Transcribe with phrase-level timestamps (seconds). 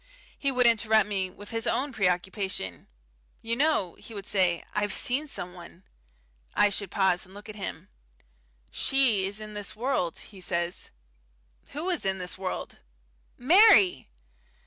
[0.35, 2.87] He would interrupt me with his own preoccupation.
[3.43, 5.83] "You know," he would say, "I've seen someone."
[6.55, 7.87] I should pause and look at him.
[8.71, 10.89] "She is in this world," he says.
[11.73, 12.79] "Who is in this world?"
[13.37, 14.07] "Mary!"